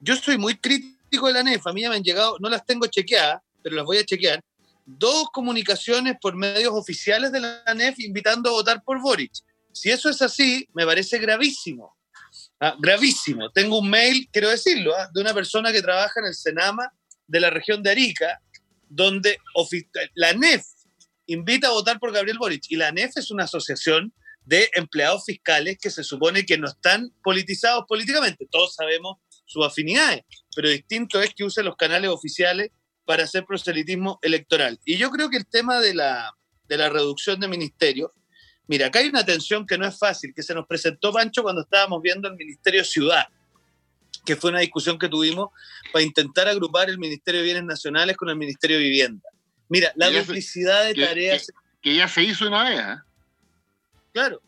[0.00, 1.66] yo soy muy crítico de la NEF.
[1.66, 4.42] A mí ya me han llegado, no las tengo chequeadas, pero las voy a chequear
[4.84, 9.32] dos comunicaciones por medios oficiales de la ANEF invitando a votar por Boric.
[9.72, 11.96] Si eso es así, me parece gravísimo.
[12.60, 13.50] Ah, gravísimo.
[13.50, 16.92] Tengo un mail, quiero decirlo, ah, de una persona que trabaja en el Senama
[17.26, 18.40] de la región de Arica,
[18.88, 19.38] donde
[20.14, 20.64] la ANEF
[21.26, 22.64] invita a votar por Gabriel Boric.
[22.68, 24.12] Y la ANEF es una asociación
[24.44, 28.46] de empleados fiscales que se supone que no están politizados políticamente.
[28.50, 29.18] Todos sabemos
[29.52, 30.22] sus afinidades,
[30.54, 32.70] pero distinto es que use los canales oficiales
[33.04, 34.78] para hacer proselitismo electoral.
[34.84, 36.32] Y yo creo que el tema de la,
[36.68, 38.10] de la reducción de ministerios,
[38.66, 41.62] mira, acá hay una tensión que no es fácil, que se nos presentó Pancho cuando
[41.62, 43.26] estábamos viendo el Ministerio Ciudad,
[44.24, 45.50] que fue una discusión que tuvimos
[45.92, 49.28] para intentar agrupar el Ministerio de Bienes Nacionales con el Ministerio de Vivienda.
[49.68, 51.50] Mira, la duplicidad de tareas...
[51.80, 52.80] Que, ya se hizo una vez.
[52.80, 53.02] ¿eh?
[54.12, 54.40] Claro.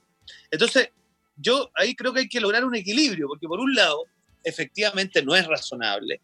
[0.51, 0.91] Entonces,
[1.37, 4.05] yo ahí creo que hay que lograr un equilibrio, porque por un lado,
[4.45, 6.21] efectivamente no es razonable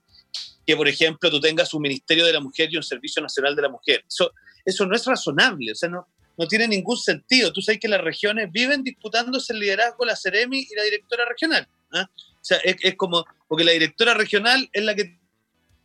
[0.66, 3.62] que, por ejemplo, tú tengas un Ministerio de la Mujer y un Servicio Nacional de
[3.62, 4.04] la Mujer.
[4.06, 4.32] Eso,
[4.64, 6.06] eso no es razonable, o sea, no,
[6.36, 7.52] no tiene ningún sentido.
[7.52, 11.66] Tú sabes que las regiones viven disputándose el liderazgo la Ceremi y la directora regional.
[11.92, 12.08] ¿ah?
[12.14, 15.18] O sea, es, como, porque la directora regional es la que...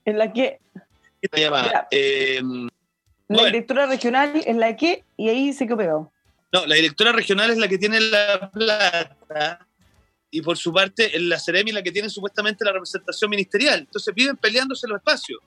[0.06, 0.60] En la que...
[1.22, 1.88] ¿Qué llama?
[1.90, 2.70] Em,
[3.28, 6.12] la directora regional es la que, y ahí se quedó pegado.
[6.54, 9.68] No, la directora regional es la que tiene la plata
[10.36, 13.80] y por su parte la Ceremi la que tiene supuestamente la representación ministerial.
[13.80, 15.40] Entonces viven peleándose los espacios.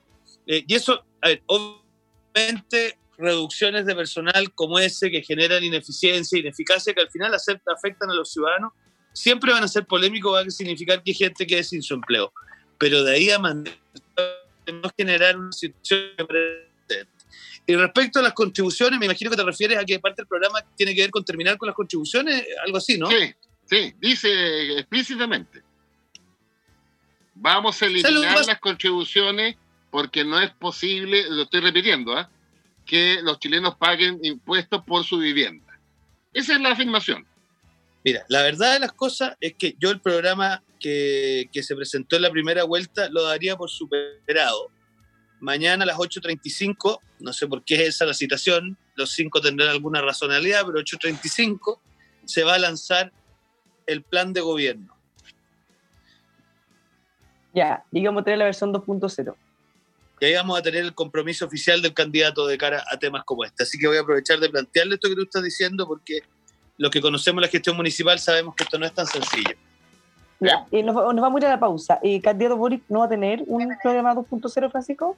[0.47, 6.91] Eh, y eso, a ver, obviamente reducciones de personal como ese que generan ineficiencia, ineficacia,
[6.95, 8.73] que al final afectan a los ciudadanos,
[9.13, 12.33] siempre van a ser polémicos, va a significar que hay gente quede sin su empleo.
[12.79, 16.09] Pero de ahí a no generar una situación
[17.67, 20.65] y respecto a las contribuciones, me imagino que te refieres a que parte del programa
[20.75, 23.07] tiene que ver con terminar con las contribuciones, algo así, ¿no?
[23.11, 23.31] Sí,
[23.69, 25.61] Sí, dice explícitamente.
[27.35, 29.55] Vamos a eliminar las contribuciones
[29.91, 32.29] porque no es posible, lo estoy repitiendo, ¿ah?
[32.85, 35.79] que los chilenos paguen impuestos por su vivienda.
[36.33, 37.25] Esa es la afirmación.
[38.03, 42.15] Mira, la verdad de las cosas es que yo el programa que, que se presentó
[42.15, 44.71] en la primera vuelta lo daría por superado.
[45.39, 49.69] Mañana a las 8.35, no sé por qué es esa la citación, los cinco tendrán
[49.69, 51.79] alguna razonabilidad, pero 8.35
[52.25, 53.13] se va a lanzar
[53.91, 54.95] el plan de gobierno.
[57.53, 59.35] Ya, digamos tener la versión 2.0.
[60.21, 63.43] Y ahí vamos a tener el compromiso oficial del candidato de cara a temas como
[63.45, 63.63] este.
[63.63, 66.19] Así que voy a aprovechar de plantearle esto que tú estás diciendo porque
[66.77, 69.55] los que conocemos la gestión municipal sabemos que esto no es tan sencillo.
[70.41, 71.99] Ya, y nos, nos vamos a ir a la pausa.
[72.01, 75.17] ¿Y candidato Boric no va a tener un programa 2.0, Francisco?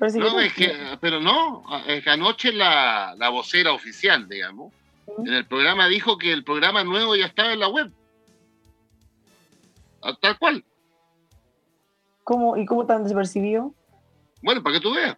[0.00, 4.72] No, es que, pero no, es que anoche la, la vocera oficial, digamos.
[5.18, 7.92] En el programa dijo que el programa nuevo ya estaba en la web.
[10.02, 10.64] Ah, Tal cual.
[12.24, 13.72] ¿Cómo, ¿Y cómo tan desapercibido?
[14.42, 15.16] Bueno, para que tú veas.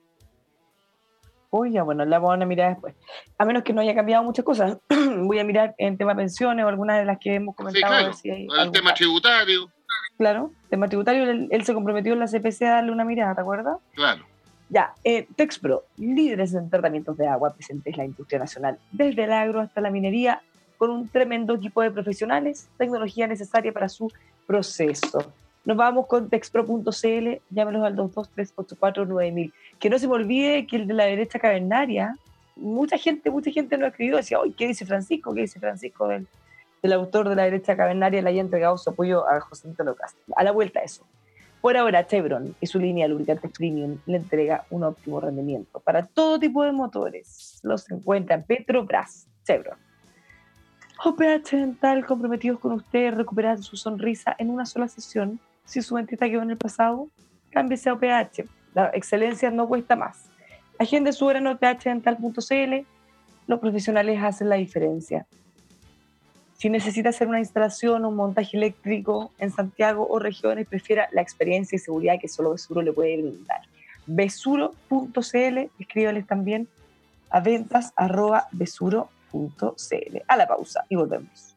[1.72, 2.94] Ya, bueno, la vamos a mirar después.
[3.36, 4.78] A menos que no haya cambiado muchas cosas.
[5.16, 7.94] Voy a mirar en tema pensiones o algunas de las que hemos Sí, comentado.
[7.94, 8.12] a claro.
[8.14, 9.68] si hay El tema tributario,
[10.16, 13.40] Claro, tema tributario, él, él se comprometió en la CPC a darle una mirada, ¿te
[13.40, 13.78] acuerdas?
[13.94, 14.24] claro.
[14.70, 19.32] Ya, eh, Texpro, líderes en tratamientos de agua presentes en la industria nacional, desde el
[19.32, 20.42] agro hasta la minería,
[20.78, 24.10] con un tremendo equipo de profesionales, tecnología necesaria para su
[24.46, 25.32] proceso.
[25.64, 29.52] Nos vamos con texpro.cl, llámenos al 223849000.
[29.78, 32.16] Que no se me olvide que el de la derecha cavernaria,
[32.56, 35.34] mucha gente, mucha gente nos escribió, decía, hoy ¿qué dice Francisco?
[35.34, 36.26] ¿Qué dice Francisco del,
[36.80, 38.22] del autor de la derecha cavernaria?
[38.22, 40.22] Le haya entregado su apoyo a José Antonio Castro.
[40.36, 41.04] A la vuelta eso.
[41.60, 46.06] Por ahora, Chevron y su línea de lubricantes premium le entrega un óptimo rendimiento para
[46.06, 47.60] todo tipo de motores.
[47.62, 49.76] Los encuentra en Petrobras, Chevron.
[51.04, 55.38] OPH Dental comprometidos con usted, recuperar su sonrisa en una sola sesión.
[55.64, 57.08] Si su dentista quedó en el pasado,
[57.50, 58.44] cámbiese a OPH.
[58.74, 60.30] La excelencia no cuesta más.
[60.78, 62.86] Agende su hora en ophdental.cl.
[63.46, 65.26] Los profesionales hacen la diferencia.
[66.60, 71.22] Si necesita hacer una instalación o un montaje eléctrico en Santiago o regiones, prefiera la
[71.22, 73.62] experiencia y seguridad que solo Besuro le puede brindar.
[74.04, 76.68] Besuro.cl, escríbales también
[77.30, 80.18] a ventas arroba besuro.cl.
[80.28, 81.49] A la pausa y volvemos.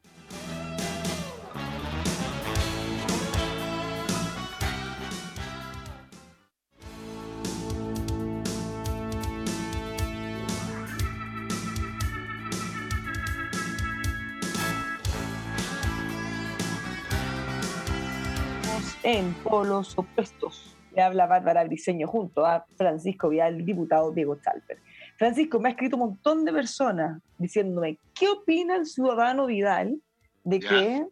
[19.03, 20.75] En polos opuestos.
[20.95, 24.79] Le habla Bárbara Briseño junto a Francisco Vial, diputado Diego Chalper.
[25.17, 29.95] Francisco, me ha escrito un montón de personas diciéndome, ¿qué opina el ciudadano Vidal
[30.43, 31.05] de que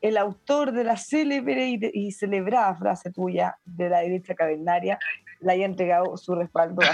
[0.00, 4.98] el autor de la célebre y, de- y celebrada frase tuya de la derecha cavernaria
[5.40, 6.86] le haya entregado su respaldo a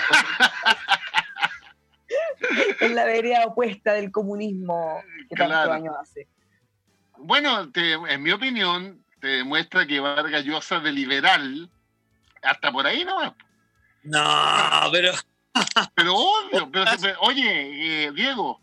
[2.80, 5.70] en la vereda opuesta del comunismo que tanto Claro.
[5.70, 6.28] daño hace.
[7.18, 11.70] Bueno, te- en mi opinión, te demuestra que Vargas Llosa de liberal,
[12.42, 13.32] hasta por ahí nomás.
[14.02, 15.12] No, pero
[15.94, 18.60] Pero obvio, pero, pero, oye, eh, Diego,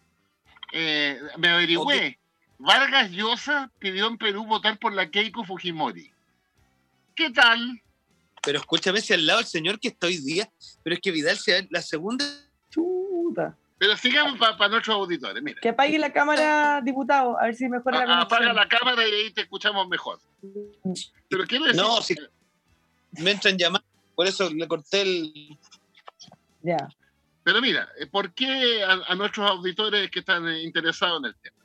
[0.71, 2.17] eh, me averigüé.
[2.57, 6.11] Vargas Llosa pidió en Perú votar por la Keiko Fujimori.
[7.13, 7.81] ¿Qué tal?
[8.47, 10.49] pero escúchame si al lado el señor que está hoy día,
[10.81, 12.23] pero es que Vidal sea la segunda.
[12.69, 13.57] Chuta.
[13.79, 15.41] Pero sigamos para nuestros auditores.
[15.43, 18.55] Mira, Que apague la cámara, diputado, a ver si mejora la A- apaga conexión.
[18.55, 20.19] la cámara y ahí te escuchamos mejor.
[21.29, 22.15] Pero quiero decir, No, si
[23.21, 23.85] me entran llamadas,
[24.15, 25.57] por eso le corté el.
[26.63, 26.77] Ya.
[27.43, 31.35] Pero mira, eh, ¿por qué a, a nuestros auditores que están eh, interesados en el
[31.35, 31.55] tema?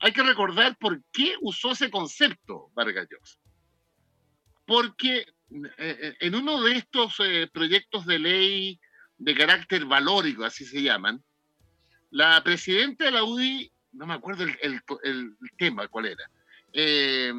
[0.00, 3.38] Hay que recordar por qué usó ese concepto Vargas Llosa.
[4.66, 5.26] Porque eh,
[5.78, 8.80] eh, en uno de estos eh, proyectos de ley
[9.16, 11.22] de carácter valórico, así se llaman,
[12.10, 16.30] la presidenta de la UDI, no me acuerdo el, el- el tema cuál era,
[16.72, 17.32] eh,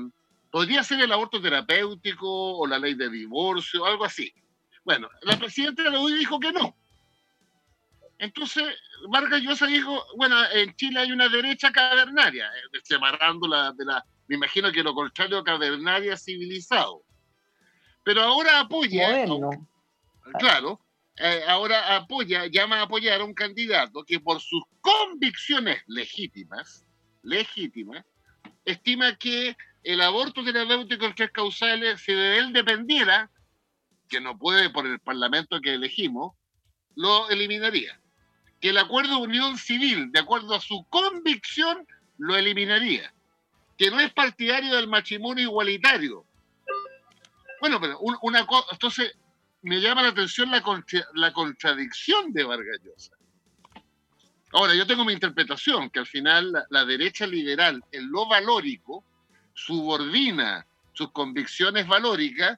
[0.52, 4.34] podría ser el aborto terapéutico o la ley de divorcio, algo así.
[4.84, 6.76] Bueno, la presidenta de la UDI dijo que no.
[8.20, 8.64] Entonces,
[9.10, 14.36] Vargas Llosa dijo, bueno, en Chile hay una derecha cavernaria, eh, separándola de la, me
[14.38, 17.04] imagino que lo contrario cavernaria civilizado.
[18.04, 19.68] Pero ahora apoya, Moderno.
[20.40, 20.80] claro,
[21.18, 26.86] eh, ahora apoya, llama a apoyar a un candidato que por sus convicciones legítimas,
[27.24, 28.06] legítimas,
[28.66, 33.32] estima que el aborto terapéutico en tres causales, si de él dependiera,
[34.10, 36.36] que no puede por el parlamento que elegimos,
[36.96, 38.00] lo eliminaría.
[38.60, 41.86] Que el acuerdo de unión civil, de acuerdo a su convicción,
[42.18, 43.14] lo eliminaría.
[43.78, 46.26] Que no es partidario del matrimonio igualitario.
[47.62, 49.16] Bueno, pero un- una cosa, entonces
[49.68, 50.64] me llama la atención la,
[51.14, 53.18] la contradicción de Vargas Llosa.
[54.54, 59.04] Ahora, yo tengo mi interpretación, que al final la, derecha liberal en lo valórico
[59.54, 62.58] subordina sus convicciones valóricas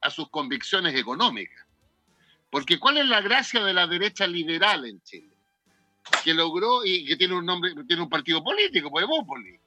[0.00, 1.64] a sus convicciones económicas.
[2.50, 5.30] Porque ¿cuál es la gracia de la derecha liberal en Chile?
[6.24, 9.60] Que logró, y que tiene un nombre, tiene un partido político, Evópolis,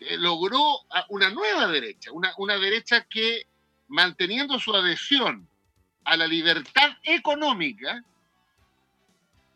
[0.00, 3.46] eh, logró una nueva derecha, una, una derecha que
[3.88, 5.48] manteniendo su adhesión
[6.04, 8.02] a la libertad económica,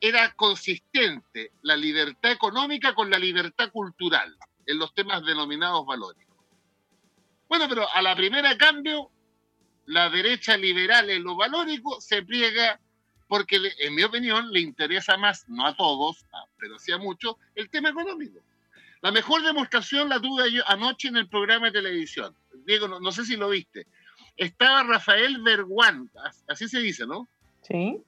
[0.00, 6.36] era consistente la libertad económica con la libertad cultural en los temas denominados valóricos.
[7.48, 9.10] Bueno, pero a la primera cambio,
[9.86, 12.78] la derecha liberal en lo valórico se pliega
[13.26, 16.24] porque, en mi opinión, le interesa más, no a todos,
[16.58, 18.40] pero sí a muchos, el tema económico.
[19.00, 22.34] La mejor demostración la tuve yo anoche en el programa de televisión.
[22.66, 23.86] Diego, no, sé si lo viste.
[24.38, 26.08] Estaba Rafael Verguán,
[26.46, 27.28] así se dice, ¿no?
[27.62, 28.00] Sí.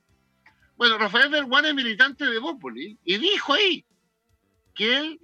[0.76, 3.84] Bueno, Rafael Verguán es militante de Bópoli y dijo ahí
[4.74, 5.20] que él,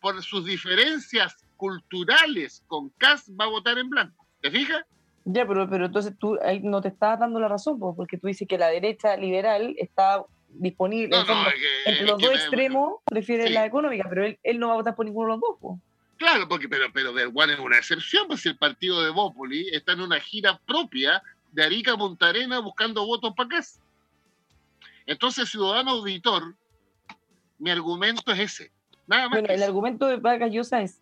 [0.00, 4.26] por sus diferencias culturales con Cas, va a votar en blanco.
[4.40, 4.82] ¿Te fijas?
[5.26, 8.48] Ya, pero, pero entonces tú ahí no te estás dando la razón, porque tú dices
[8.48, 11.16] que la derecha liberal está disponible.
[11.86, 15.04] entre los dos extremos prefiere la económica, pero él, él, no va a votar por
[15.04, 15.78] ninguno de los dos.
[16.16, 20.00] Claro, porque pero, pero Verguán es una excepción, pues el partido de Bópoli está en
[20.00, 21.22] una gira propia
[21.52, 23.80] de Arica a Montarena buscando votos para casa.
[25.06, 26.54] Entonces, ciudadano auditor,
[27.58, 28.72] mi argumento es ese.
[29.06, 31.00] Nada más bueno, el argumento de Vargas Llosa es,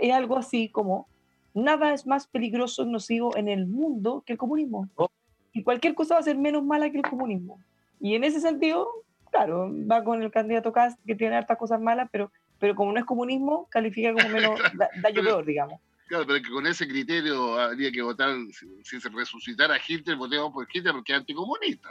[0.00, 1.06] es algo así como
[1.54, 4.88] nada es más peligroso y nocivo en el mundo que el comunismo.
[4.96, 5.08] Oh.
[5.52, 7.60] Y cualquier cosa va a ser menos mala que el comunismo.
[8.00, 8.88] Y en ese sentido,
[9.30, 12.98] claro, va con el candidato Cast, que tiene hartas cosas malas, pero, pero como no
[12.98, 14.60] es comunismo, califica como menos
[15.02, 15.80] daño peor, digamos.
[16.08, 18.34] Claro, pero que con ese criterio habría que votar,
[18.82, 21.90] si, se resucitara a Hitler, votemos por Hitler porque es anticomunista.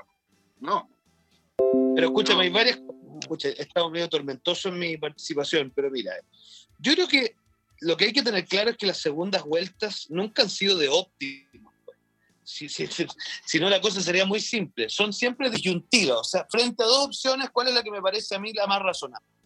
[0.60, 0.90] No.
[1.96, 2.80] Pero escúchame, hay varias.
[3.22, 6.14] Escucha, he estado medio tormentoso en mi participación, pero mira,
[6.80, 7.36] yo creo que
[7.82, 10.90] lo que hay que tener claro es que las segundas vueltas nunca han sido de
[10.90, 11.72] óptimo.
[11.86, 11.98] Pues.
[12.44, 14.90] Si, si, no, la cosa sería muy simple.
[14.90, 16.18] Son siempre disyuntivas.
[16.18, 18.66] O sea, frente a dos opciones, ¿cuál es la que me parece a mí la
[18.66, 19.37] más razonable?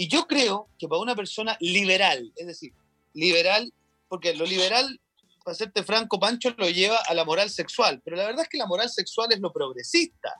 [0.00, 2.72] Y yo creo que para una persona liberal, es decir,
[3.14, 3.74] liberal,
[4.06, 5.00] porque lo liberal,
[5.44, 8.58] para serte franco, Pancho, lo lleva a la moral sexual, pero la verdad es que
[8.58, 10.36] la moral sexual es lo progresista.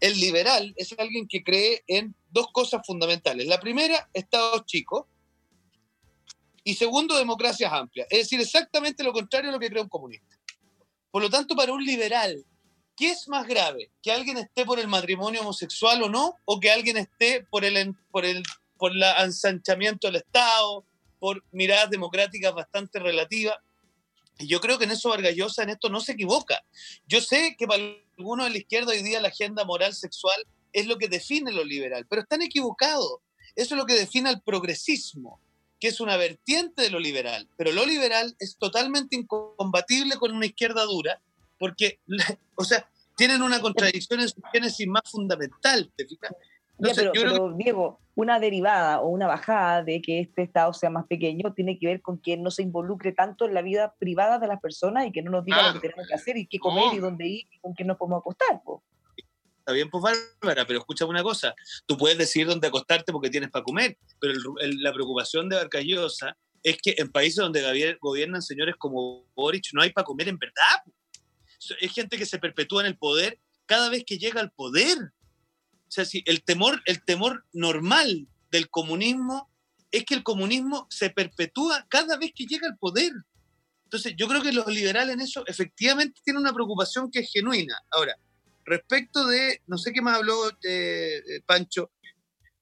[0.00, 3.46] El liberal es alguien que cree en dos cosas fundamentales.
[3.46, 5.06] La primera, estados chicos,
[6.64, 8.08] y segundo, democracias amplias.
[8.10, 10.36] Es decir, exactamente lo contrario a lo que cree un comunista.
[11.12, 12.44] Por lo tanto, para un liberal,
[12.96, 13.92] ¿qué es más grave?
[14.02, 16.34] ¿Que alguien esté por el matrimonio homosexual o no?
[16.44, 18.42] ¿O que alguien esté por el, por el
[18.78, 20.84] por el ensanchamiento del Estado,
[21.18, 23.56] por miradas democráticas bastante relativas?
[24.38, 26.62] Y yo creo que en eso Vargallosa en esto no se equivoca.
[27.06, 27.82] Yo sé que para
[28.18, 31.64] algunos de la izquierda hoy día la agenda moral sexual es lo que define lo
[31.64, 33.20] liberal, pero están equivocados.
[33.54, 35.40] Eso es lo que define al progresismo
[35.80, 40.46] que es una vertiente de lo liberal, pero lo liberal es totalmente incompatible con una
[40.46, 41.20] izquierda dura,
[41.58, 42.00] porque,
[42.56, 46.32] o sea, tienen una contradicción en su génesis más fundamental, ¿te fijas?
[46.78, 51.78] Pero, Diego, una derivada o una bajada de que este Estado sea más pequeño tiene
[51.78, 55.06] que ver con que no se involucre tanto en la vida privada de las personas
[55.06, 57.26] y que no nos diga lo que tenemos que hacer y qué comer y dónde
[57.26, 58.60] ir y con quién nos podemos acostar.
[59.58, 60.02] Está bien, pues
[60.40, 61.54] Bárbara, pero escucha una cosa.
[61.86, 64.34] Tú puedes decidir dónde acostarte porque tienes para comer, pero
[64.80, 69.90] la preocupación de Barcayosa es que en países donde gobiernan señores como Boric no hay
[69.90, 70.82] para comer en verdad.
[71.80, 74.96] Es gente que se perpetúa en el poder cada vez que llega al poder.
[75.88, 79.50] O sea, si el temor, el temor normal del comunismo
[79.90, 83.12] es que el comunismo se perpetúa cada vez que llega al poder.
[83.84, 87.78] Entonces, yo creo que los liberales en eso efectivamente tienen una preocupación que es genuina.
[87.92, 88.16] Ahora,
[88.66, 91.92] Respecto de, no sé qué más habló eh, eh, Pancho,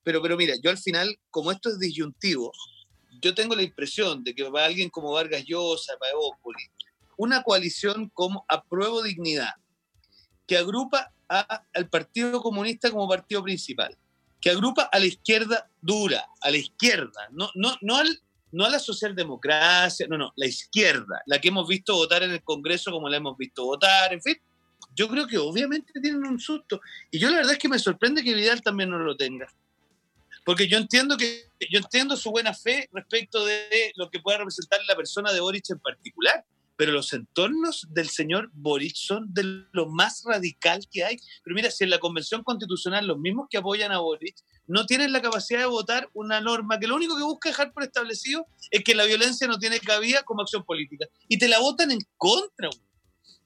[0.02, 2.52] pero, pero mira, yo al final, como esto es disyuntivo,
[3.22, 6.62] yo tengo la impresión de que para alguien como Vargas Llosa, para Evópoli,
[7.16, 9.54] una coalición como Apruebo Dignidad,
[10.46, 13.96] que agrupa al Partido Comunista como partido principal,
[14.40, 18.20] que agrupa a la izquierda dura, a la izquierda, no, no, no, al,
[18.52, 22.42] no a la socialdemocracia, no, no, la izquierda, la que hemos visto votar en el
[22.42, 24.36] Congreso como la hemos visto votar, en fin,
[24.94, 26.80] yo creo que obviamente tienen un susto.
[27.10, 29.46] Y yo la verdad es que me sorprende que Vidal también no lo tenga.
[30.44, 34.78] Porque yo entiendo que yo entiendo su buena fe respecto de lo que pueda representar
[34.86, 36.44] la persona de Boric en particular,
[36.76, 41.16] pero los entornos del señor Boric son de lo más radical que hay.
[41.42, 45.12] Pero mira, si en la Convención Constitucional los mismos que apoyan a Boric no tienen
[45.12, 48.82] la capacidad de votar una norma que lo único que busca dejar por establecido es
[48.82, 52.70] que la violencia no tiene cabida como acción política y te la votan en contra.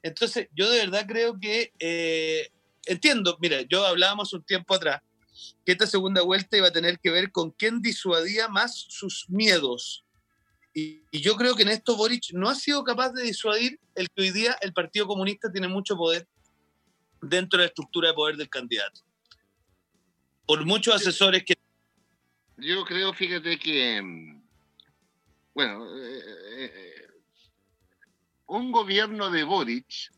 [0.02, 2.48] Entonces, yo de verdad creo que eh,
[2.86, 5.02] entiendo, mira, yo hablábamos un tiempo atrás
[5.64, 10.04] que esta segunda vuelta iba a tener que ver con quién disuadía más sus miedos.
[10.74, 14.22] Y, yo creo que en esto Boric no ha sido capaz de disuadir el que
[14.22, 16.26] hoy día el Partido Comunista tiene mucho poder
[17.20, 19.00] dentro de la estructura de poder del candidato.
[20.46, 21.54] Por muchos asesores que...
[22.56, 24.42] Yo creo, fíjate que, mm,
[25.54, 26.22] bueno, eh,
[26.56, 27.08] eh,
[28.46, 30.10] un gobierno de Boric,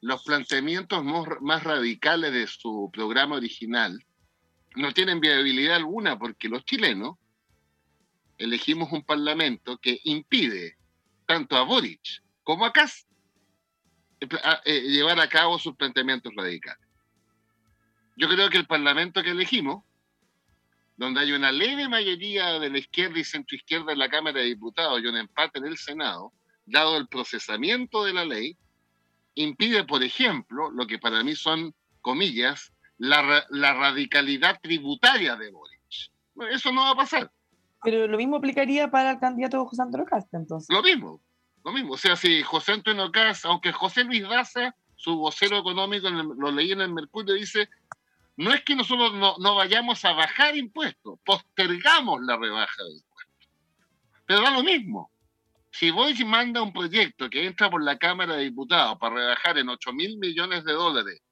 [0.00, 1.04] los planteamientos
[1.40, 4.02] más radicales de su programa original
[4.76, 7.16] no tienen viabilidad alguna porque los chilenos
[8.40, 10.78] elegimos un parlamento que impide
[11.26, 13.06] tanto a Boric como a Kass
[14.64, 16.86] eh, llevar a cabo sus planteamientos radicales.
[18.16, 19.84] Yo creo que el Parlamento que elegimos,
[20.96, 25.00] donde hay una leve mayoría de la izquierda y centroizquierda en la Cámara de Diputados
[25.00, 26.32] y un empate en el Senado,
[26.64, 28.56] dado el procesamiento de la ley,
[29.34, 36.10] impide, por ejemplo, lo que para mí son, comillas, la, la radicalidad tributaria de Boric.
[36.50, 37.30] eso no va a pasar.
[37.82, 40.74] Pero lo mismo aplicaría para el candidato José Antonio Casta, entonces.
[40.74, 41.20] Lo mismo,
[41.64, 41.94] lo mismo.
[41.94, 46.72] O sea, si José Antonio Casta, aunque José Luis Daza, su vocero económico, lo leí
[46.72, 47.68] en el Mercurio, dice,
[48.36, 53.48] no es que nosotros no, no vayamos a bajar impuestos, postergamos la rebaja de impuestos.
[54.26, 55.10] Pero da lo mismo.
[55.72, 59.68] Si Boyce manda un proyecto que entra por la Cámara de Diputados para rebajar en
[59.68, 61.22] 8 mil millones de dólares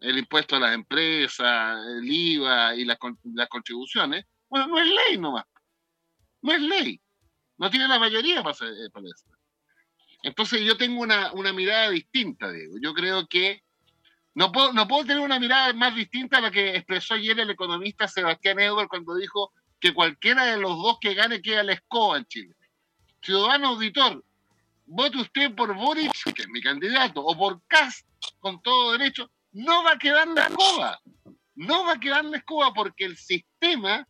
[0.00, 2.98] el impuesto a las empresas, el IVA y las,
[3.34, 5.44] las contribuciones, bueno, no es ley nomás.
[6.42, 7.00] No es ley.
[7.58, 9.26] No tiene la mayoría para, eh, para eso.
[10.22, 12.76] Entonces yo tengo una, una, mirada distinta, Diego.
[12.80, 13.62] Yo creo que
[14.34, 17.50] no puedo, no puedo tener una mirada más distinta a la que expresó ayer el
[17.50, 22.18] economista Sebastián Edward cuando dijo que cualquiera de los dos que gane queda la escoba
[22.18, 22.54] en Chile.
[23.22, 24.24] Ciudadano auditor,
[24.86, 28.06] vote usted por Boric, que es mi candidato, o por Cast,
[28.38, 31.00] con todo derecho, no va a quedar la escoba.
[31.54, 34.06] No va a quedar la escoba porque el sistema,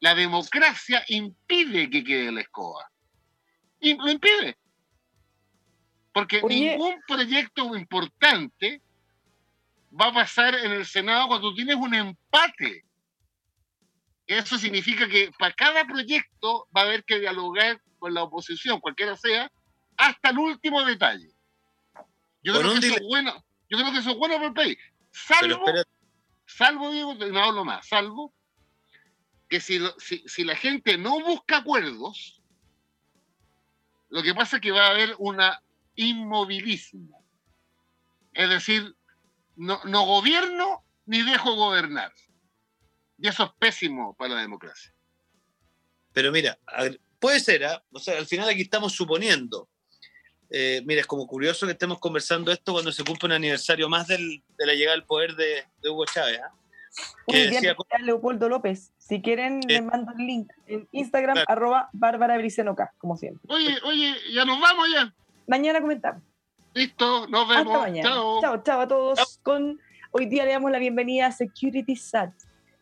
[0.00, 2.90] la democracia, impide que quede la escoba.
[3.80, 4.56] Y lo impide.
[6.12, 8.80] Porque ningún proyecto importante
[9.98, 12.84] va a pasar en el Senado cuando tienes un empate.
[14.26, 19.16] Eso significa que para cada proyecto va a haber que dialogar con la oposición, cualquiera
[19.16, 19.50] sea,
[19.96, 21.30] hasta el último detalle.
[22.42, 24.78] Yo creo, que eso es bueno, yo creo que eso es bueno para el país.
[25.10, 25.64] Salvo,
[26.46, 28.34] salvo digo, no hablo más, salvo
[29.48, 29.80] que si,
[30.26, 32.40] si, la gente no busca acuerdos,
[34.08, 35.62] lo que pasa es que va a haber una
[35.96, 37.24] inmovilismo.
[38.32, 38.96] Es decir,
[39.56, 42.12] no, no gobierno ni dejo gobernar.
[43.18, 44.92] Y eso es pésimo para la democracia.
[46.12, 46.58] Pero mira,
[47.24, 47.82] Puede ser, ¿ah?
[47.90, 49.70] o sea, al final aquí estamos suponiendo.
[50.50, 54.08] Eh, mira, es como curioso que estemos conversando esto cuando se cumple un aniversario más
[54.08, 56.42] del, de la llegada al poder de, Hugo Chávez.
[57.26, 58.92] Que decía, Leopoldo López.
[58.98, 63.42] Si quieren, eh, les mando el link en Instagram, arroba Bárbara Bricenoca, como siempre.
[63.48, 65.14] Oye, oye, ya nos vamos ya.
[65.46, 66.22] Mañana comentamos.
[66.74, 67.74] Listo, nos vemos.
[67.74, 68.08] Hasta mañana.
[68.08, 68.40] Chao.
[68.40, 69.40] Chao, chao a todos.
[69.42, 69.80] Con,
[70.10, 72.32] hoy día le damos la bienvenida a Security SAT.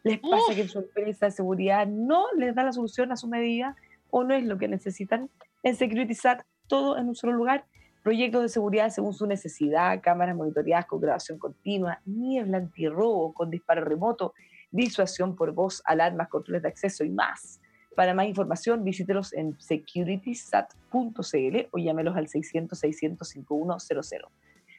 [0.03, 3.29] Les pasa que en su empresa de seguridad no les da la solución a su
[3.29, 3.77] medida
[4.11, 5.31] o no es lo que necesitan.
[5.63, 7.67] En Securitizar todo en un solo lugar,
[8.03, 13.85] proyectos de seguridad según su necesidad, cámaras monitoreadas con grabación continua, niebla antirrobo con disparo
[13.85, 14.35] remoto,
[14.71, 17.61] disuasión por voz, alarmas, controles de acceso y más.
[17.95, 24.29] Para más información, visítelos en securitysat.cl o llámelos al 600-600-5100.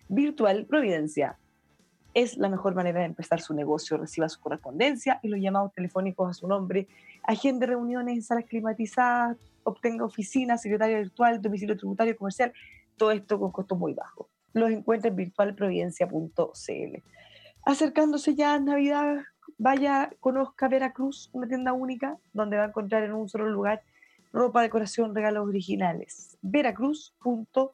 [0.10, 1.38] Virtual Providencia
[2.14, 3.98] es la mejor manera de empezar su negocio.
[3.98, 6.88] Reciba su correspondencia y los llamados telefónicos a su nombre
[7.24, 12.54] agende reuniones en salas climatizadas, obtenga oficina, secretaria virtual, domicilio tributario comercial,
[12.98, 14.28] todo esto con costos muy bajos.
[14.54, 17.04] Los encuentra en virtualprovidencia.cl.
[17.66, 19.24] Acercándose ya a Navidad,
[19.58, 23.82] vaya, conozca Veracruz, una tienda única donde va a encontrar en un solo lugar
[24.32, 26.38] ropa, decoración, regalos originales.
[26.42, 27.72] Veracruz.cl.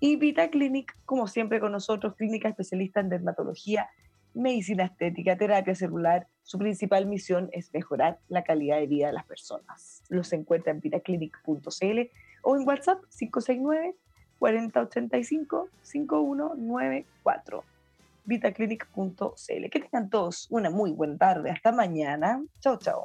[0.00, 3.88] Y Vita Clinic, como siempre con nosotros, clínica especialista en dermatología
[4.34, 6.26] medicina estética, terapia celular.
[6.42, 10.02] Su principal misión es mejorar la calidad de vida de las personas.
[10.08, 12.00] Los encuentra en vitaclinic.cl
[12.42, 13.94] o en WhatsApp 569
[14.38, 17.64] 4085 5194.
[18.24, 19.70] Vitaclinic.cl.
[19.70, 21.50] Que tengan todos una muy buena tarde.
[21.50, 22.42] Hasta mañana.
[22.60, 23.04] Chao, chao.